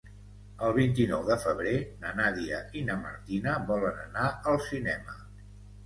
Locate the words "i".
2.81-2.85